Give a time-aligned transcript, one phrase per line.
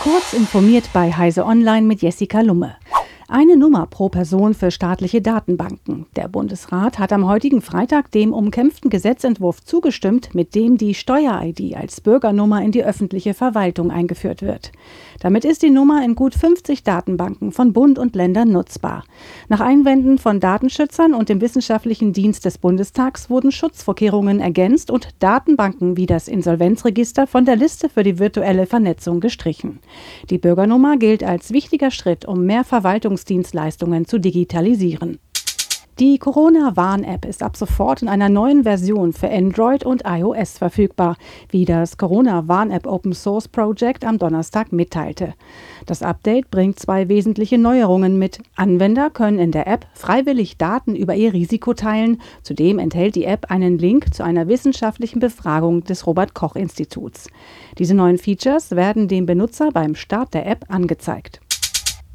[0.00, 2.76] Kurz informiert bei Heise Online mit Jessica Lumme.
[3.30, 6.06] Eine Nummer pro Person für staatliche Datenbanken.
[6.16, 12.00] Der Bundesrat hat am heutigen Freitag dem umkämpften Gesetzentwurf zugestimmt, mit dem die Steuer-ID als
[12.00, 14.72] Bürgernummer in die öffentliche Verwaltung eingeführt wird.
[15.20, 19.04] Damit ist die Nummer in gut 50 Datenbanken von Bund und Ländern nutzbar.
[19.50, 25.98] Nach Einwänden von Datenschützern und dem Wissenschaftlichen Dienst des Bundestags wurden Schutzvorkehrungen ergänzt und Datenbanken
[25.98, 29.80] wie das Insolvenzregister von der Liste für die virtuelle Vernetzung gestrichen.
[30.30, 35.18] Die Bürgernummer gilt als wichtiger Schritt, um mehr Verwaltung Verwaltungsdienstleistungen zu digitalisieren.
[35.98, 41.16] Die Corona-Warn-App ist ab sofort in einer neuen Version für Android und iOS verfügbar,
[41.50, 45.34] wie das Corona-Warn-App Open Source Project am Donnerstag mitteilte.
[45.86, 48.38] Das Update bringt zwei wesentliche Neuerungen mit.
[48.54, 52.20] Anwender können in der App freiwillig Daten über ihr Risiko teilen.
[52.44, 57.26] Zudem enthält die App einen Link zu einer wissenschaftlichen Befragung des Robert Koch Instituts.
[57.76, 61.40] Diese neuen Features werden dem Benutzer beim Start der App angezeigt.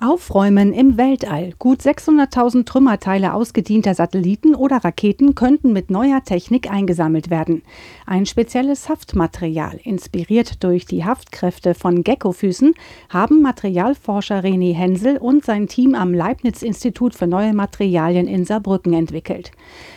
[0.04, 1.54] Aufräumen im Weltall.
[1.60, 7.62] Gut 600.000 Trümmerteile ausgedienter Satelliten oder Raketen könnten mit neuer Technik eingesammelt werden.
[8.06, 12.74] Ein spezielles Haftmaterial, inspiriert durch die Haftkräfte von Geckofüßen,
[13.08, 19.52] haben Materialforscher René Hensel und sein Team am Leibniz-Institut für neue Materialien in Saarbrücken entwickelt.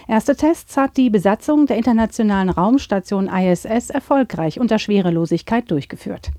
[0.06, 6.30] Erste Tests hat die Besatzung der internationalen Raumstation ISS erfolgreich unter Schwerelosigkeit durchgeführt.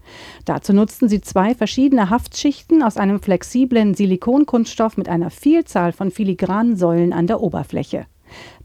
[0.46, 6.12] Dazu nutzten sie zwei verschiedene Haftschichten aus einem flexiblen flexiblen Silikonkunststoff mit einer Vielzahl von
[6.12, 8.06] filigranen Säulen an der Oberfläche.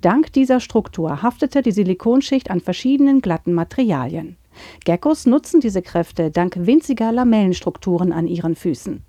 [0.02, 4.36] Dank dieser Struktur haftete die Silikonschicht an verschiedenen glatten Materialien.
[4.84, 9.02] Geckos nutzen diese Kräfte dank winziger Lamellenstrukturen an ihren Füßen.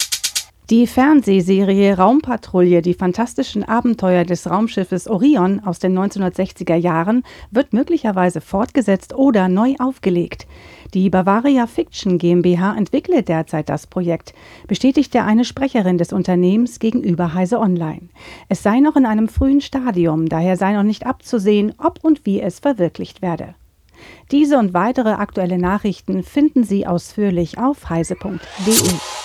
[0.69, 8.39] Die Fernsehserie Raumpatrouille, die fantastischen Abenteuer des Raumschiffes Orion aus den 1960er Jahren, wird möglicherweise
[8.39, 10.47] fortgesetzt oder neu aufgelegt.
[10.93, 14.33] Die Bavaria Fiction GmbH entwickle derzeit das Projekt,
[14.65, 18.07] bestätigte eine Sprecherin des Unternehmens gegenüber Heise Online.
[18.47, 22.39] Es sei noch in einem frühen Stadium, daher sei noch nicht abzusehen, ob und wie
[22.39, 23.55] es verwirklicht werde.
[24.31, 29.22] Diese und weitere aktuelle Nachrichten finden Sie ausführlich auf heise.de.